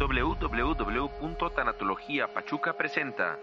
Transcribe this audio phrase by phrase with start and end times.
[0.00, 3.38] www.tanatología.pachuca presenta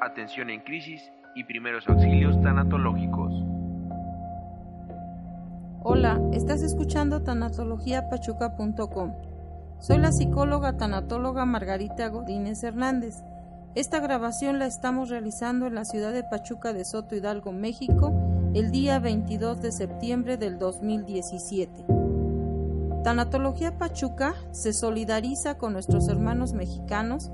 [0.00, 1.00] Atención en crisis
[1.36, 3.32] y primeros auxilios tanatológicos.
[5.84, 9.12] Hola, estás escuchando tanatologiapachuca.com.
[9.78, 13.22] Soy la psicóloga tanatóloga Margarita Godínez Hernández.
[13.76, 18.12] Esta grabación la estamos realizando en la ciudad de Pachuca de Soto Hidalgo, México,
[18.52, 22.05] el día 22 de septiembre del 2017.
[23.06, 27.30] Tanatología Pachuca se solidariza con nuestros hermanos mexicanos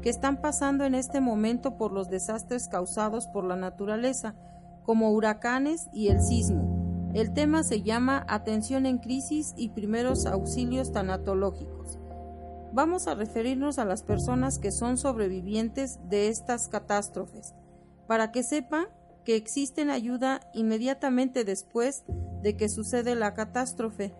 [0.00, 4.36] que están pasando en este momento por los desastres causados por la naturaleza,
[4.84, 7.10] como huracanes y el sismo.
[7.12, 11.98] El tema se llama Atención en crisis y primeros auxilios tanatológicos.
[12.72, 17.52] Vamos a referirnos a las personas que son sobrevivientes de estas catástrofes,
[18.06, 18.86] para que sepan
[19.24, 22.04] que existen ayuda inmediatamente después
[22.44, 24.14] de que sucede la catástrofe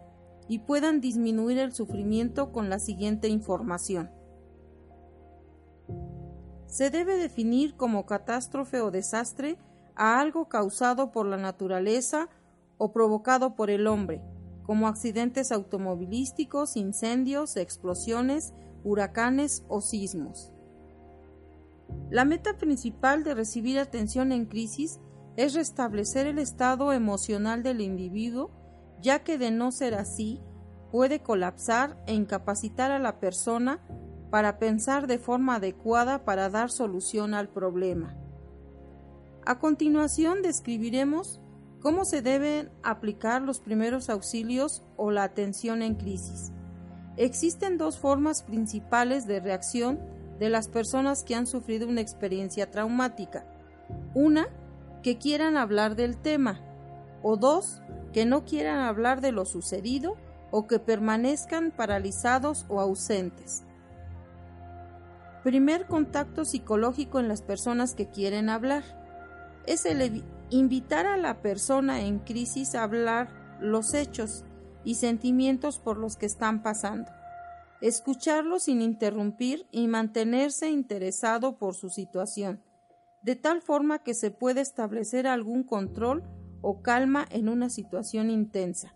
[0.49, 4.11] y puedan disminuir el sufrimiento con la siguiente información.
[6.67, 9.59] Se debe definir como catástrofe o desastre
[9.95, 12.29] a algo causado por la naturaleza
[12.79, 14.23] o provocado por el hombre,
[14.63, 18.53] como accidentes automovilísticos, incendios, explosiones,
[18.85, 20.53] huracanes o sismos.
[22.11, 25.01] La meta principal de recibir atención en crisis
[25.37, 28.51] es restablecer el estado emocional del individuo
[29.01, 30.41] ya que de no ser así,
[30.91, 33.81] puede colapsar e incapacitar a la persona
[34.31, 38.17] para pensar de forma adecuada para dar solución al problema.
[39.45, 41.41] A continuación describiremos
[41.81, 46.53] cómo se deben aplicar los primeros auxilios o la atención en crisis.
[47.17, 50.01] Existen dos formas principales de reacción
[50.39, 53.47] de las personas que han sufrido una experiencia traumática.
[54.15, 54.49] Una,
[55.03, 56.61] que quieran hablar del tema,
[57.23, 57.81] o dos,
[58.17, 60.17] que no quieran hablar de lo sucedido
[60.51, 63.65] o que permanezcan paralizados o ausentes.
[65.45, 68.85] Primer contacto psicológico en las personas que quieren hablar.
[69.67, 73.29] Es el invitar a la persona en crisis a hablar
[73.61, 74.47] los hechos
[74.83, 77.13] y sentimientos por los que están pasando.
[77.83, 82.63] Escucharlo sin interrumpir y mantenerse interesado por su situación,
[83.21, 86.23] de tal forma que se pueda establecer algún control
[86.61, 88.95] o calma en una situación intensa,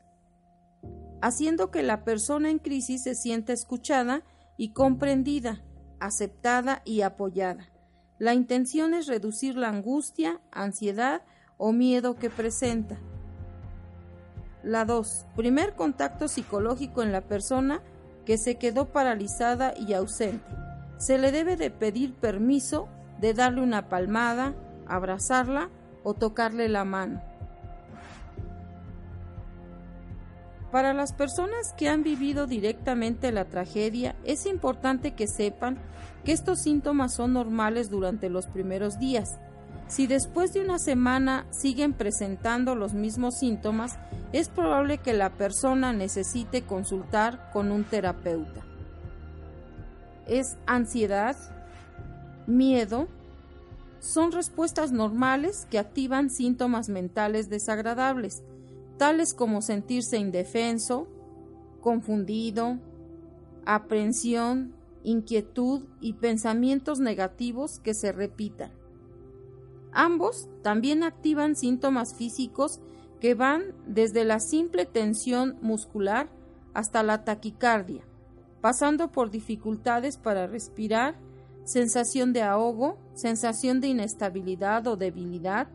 [1.22, 4.22] haciendo que la persona en crisis se sienta escuchada
[4.56, 5.62] y comprendida,
[6.00, 7.70] aceptada y apoyada.
[8.18, 11.22] La intención es reducir la angustia, ansiedad
[11.56, 12.98] o miedo que presenta.
[14.62, 15.26] La 2.
[15.36, 17.82] Primer contacto psicológico en la persona
[18.26, 20.44] que se quedó paralizada y ausente.
[20.98, 22.88] Se le debe de pedir permiso
[23.20, 24.54] de darle una palmada,
[24.86, 25.70] abrazarla
[26.04, 27.22] o tocarle la mano.
[30.70, 35.78] Para las personas que han vivido directamente la tragedia, es importante que sepan
[36.24, 39.40] que estos síntomas son normales durante los primeros días.
[39.88, 43.98] Si después de una semana siguen presentando los mismos síntomas,
[44.32, 48.62] es probable que la persona necesite consultar con un terapeuta.
[50.28, 51.36] Es ansiedad,
[52.46, 53.08] miedo,
[53.98, 58.44] son respuestas normales que activan síntomas mentales desagradables
[59.00, 61.08] tales como sentirse indefenso,
[61.80, 62.78] confundido,
[63.64, 68.70] aprensión, inquietud y pensamientos negativos que se repitan.
[69.90, 72.82] Ambos también activan síntomas físicos
[73.20, 76.28] que van desde la simple tensión muscular
[76.74, 78.04] hasta la taquicardia,
[78.60, 81.16] pasando por dificultades para respirar,
[81.64, 85.68] sensación de ahogo, sensación de inestabilidad o debilidad,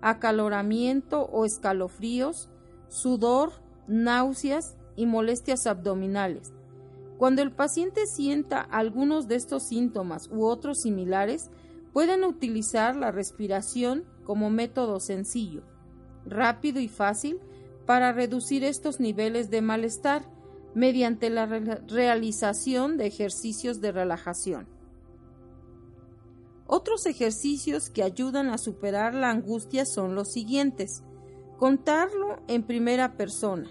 [0.00, 2.48] acaloramiento o escalofríos,
[2.90, 3.52] sudor,
[3.86, 6.52] náuseas y molestias abdominales.
[7.16, 11.50] Cuando el paciente sienta algunos de estos síntomas u otros similares,
[11.92, 15.62] pueden utilizar la respiración como método sencillo,
[16.26, 17.40] rápido y fácil
[17.86, 20.22] para reducir estos niveles de malestar
[20.74, 24.68] mediante la realización de ejercicios de relajación.
[26.66, 31.02] Otros ejercicios que ayudan a superar la angustia son los siguientes.
[31.60, 33.70] Contarlo en primera persona.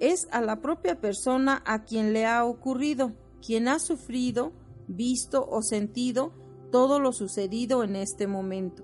[0.00, 3.12] Es a la propia persona a quien le ha ocurrido,
[3.44, 4.52] quien ha sufrido,
[4.88, 6.32] visto o sentido
[6.72, 8.82] todo lo sucedido en este momento.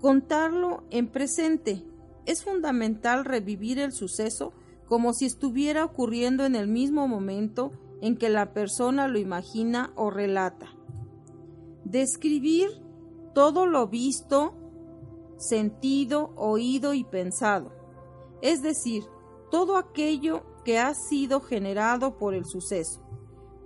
[0.00, 1.84] Contarlo en presente.
[2.26, 4.52] Es fundamental revivir el suceso
[4.86, 10.10] como si estuviera ocurriendo en el mismo momento en que la persona lo imagina o
[10.10, 10.68] relata.
[11.84, 12.68] Describir
[13.34, 14.54] todo lo visto,
[15.38, 17.72] sentido, oído y pensado,
[18.42, 19.04] es decir,
[19.50, 23.00] todo aquello que ha sido generado por el suceso.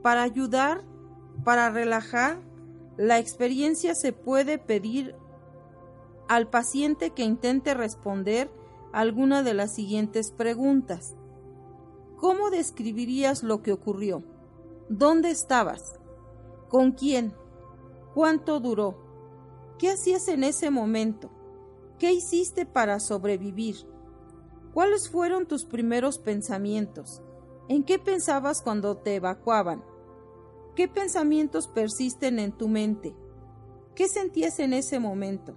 [0.02, 0.84] Para ayudar,
[1.44, 2.40] para relajar,
[2.96, 5.16] la experiencia se puede pedir
[6.28, 8.50] al paciente que intente responder
[8.92, 11.16] alguna de las siguientes preguntas.
[12.16, 14.22] ¿Cómo describirías lo que ocurrió?
[14.88, 15.98] ¿Dónde estabas?
[16.68, 17.34] ¿Con quién?
[18.14, 18.96] ¿Cuánto duró?
[19.78, 21.30] ¿Qué hacías en ese momento?
[22.02, 23.76] ¿Qué hiciste para sobrevivir?
[24.74, 27.22] ¿Cuáles fueron tus primeros pensamientos?
[27.68, 29.84] ¿En qué pensabas cuando te evacuaban?
[30.74, 33.14] ¿Qué pensamientos persisten en tu mente?
[33.94, 35.54] ¿Qué sentías en ese momento?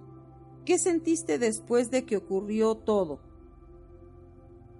[0.64, 3.18] ¿Qué sentiste después de que ocurrió todo?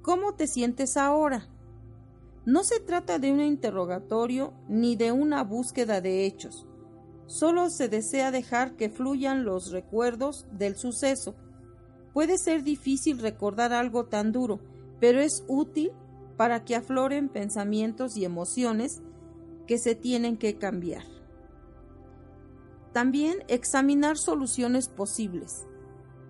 [0.03, 1.49] ¿Cómo te sientes ahora?
[2.45, 6.65] No se trata de un interrogatorio ni de una búsqueda de hechos.
[7.27, 11.35] Solo se desea dejar que fluyan los recuerdos del suceso.
[12.17, 14.59] Puede ser difícil recordar algo tan duro,
[15.01, 15.91] pero es útil
[16.39, 19.03] para que afloren pensamientos y emociones
[19.67, 21.03] que se tienen que cambiar.
[22.95, 25.67] También examinar soluciones posibles.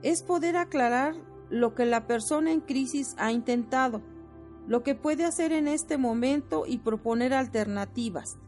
[0.03, 1.15] Es poder aclarar
[1.50, 4.03] lo que la persona en crisis ha intentado,
[4.67, 8.38] lo que puede hacer en este momento y proponer alternativas,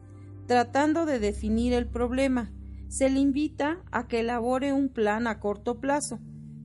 [0.49, 2.51] tratando de definir el problema.
[2.89, 6.19] Se le invita a que elabore un plan a corto plazo,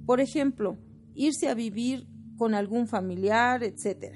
[0.05, 0.77] por ejemplo,
[1.15, 2.07] irse a vivir
[2.37, 4.15] con algún familiar, etc.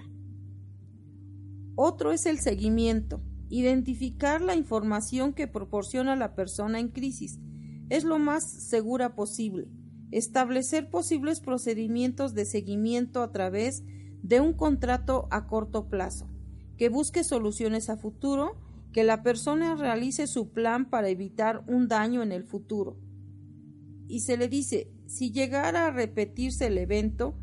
[1.75, 3.21] Otro es el seguimiento.
[3.49, 7.39] Identificar la información que proporciona la persona en crisis
[7.89, 9.69] es lo más segura posible.
[10.11, 13.83] Establecer posibles procedimientos de seguimiento a través
[14.21, 16.29] de un contrato a corto plazo,
[16.77, 18.57] que busque soluciones a futuro,
[18.91, 22.97] que la persona realice su plan para evitar un daño en el futuro.
[24.07, 27.35] Y se le dice, si llegara a repetirse el evento,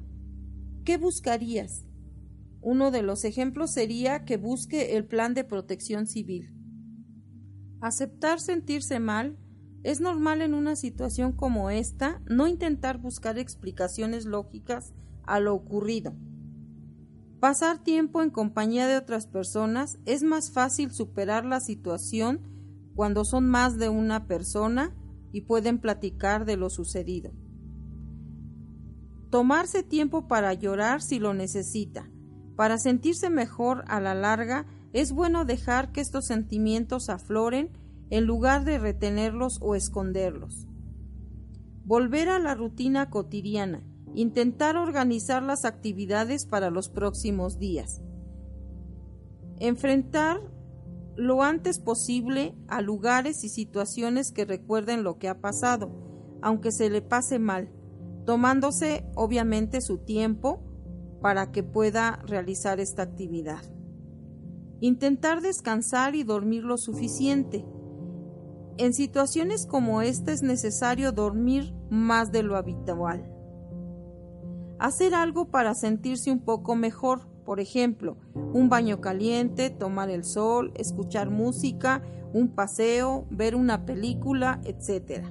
[0.84, 1.84] ¿qué buscarías?
[2.60, 6.54] Uno de los ejemplos sería que busque el plan de protección civil.
[7.80, 9.38] Aceptar sentirse mal
[9.82, 14.94] es normal en una situación como esta no intentar buscar explicaciones lógicas
[15.24, 16.14] a lo ocurrido.
[17.40, 22.40] Pasar tiempo en compañía de otras personas es más fácil superar la situación
[22.94, 24.94] cuando son más de una persona
[25.32, 27.32] y pueden platicar de lo sucedido.
[29.34, 32.08] Tomarse tiempo para llorar si lo necesita
[32.54, 37.72] para sentirse mejor a la larga, es bueno dejar que estos sentimientos afloren
[38.10, 40.68] en lugar de retenerlos o esconderlos.
[41.84, 43.82] Volver a la rutina cotidiana,
[44.14, 48.02] intentar organizar las actividades para los próximos días.
[49.58, 50.42] Enfrentar
[51.16, 55.90] lo antes posible a lugares y situaciones que recuerden lo que ha pasado,
[56.40, 57.72] aunque se le pase mal,
[58.24, 60.62] tomándose obviamente su tiempo
[61.20, 63.62] para que pueda realizar esta actividad.
[64.80, 67.64] Intentar descansar y dormir lo suficiente.
[68.76, 73.30] En situaciones como esta es necesario dormir más de lo habitual.
[74.78, 80.72] Hacer algo para sentirse un poco mejor, por ejemplo, un baño caliente, tomar el sol,
[80.74, 85.24] escuchar música, un paseo, ver una película, etc.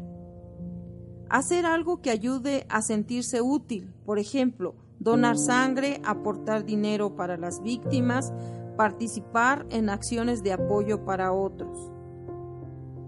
[1.34, 7.64] Hacer algo que ayude a sentirse útil, por ejemplo, donar sangre, aportar dinero para las
[7.64, 8.32] víctimas,
[8.78, 11.92] participar en acciones de apoyo para otros.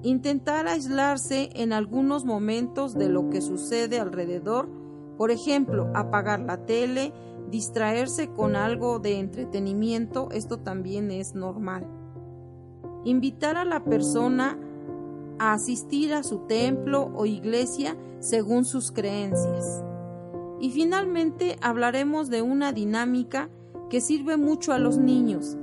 [0.02, 4.70] Intentar aislarse en algunos momentos de lo que sucede alrededor,
[5.20, 7.14] por ejemplo, apagar la tele,
[7.52, 11.86] distraerse con algo de entretenimiento, esto también es normal.
[13.04, 14.58] Invitar a la persona
[15.40, 19.84] a asistir a su templo o iglesia según sus creencias.
[20.60, 23.50] Y finalmente hablaremos de una dinámica
[23.90, 25.58] que sirve mucho a los niños.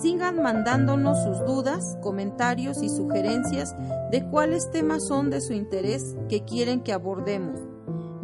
[0.00, 3.74] Sigan mandándonos sus dudas, comentarios y sugerencias
[4.10, 7.65] de cuáles temas son de su interés que quieren que abordemos.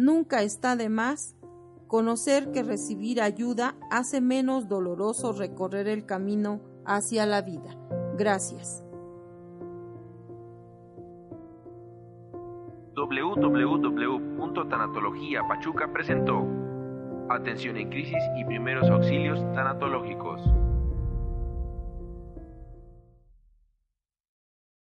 [0.00, 1.36] Nunca está de más
[1.86, 7.76] conocer que recibir ayuda hace menos doloroso recorrer el camino hacia la vida.
[8.16, 8.82] Gracias.
[12.96, 16.46] www.tanatologiapachuca presentó
[17.28, 20.40] Atención en crisis y primeros auxilios tanatológicos.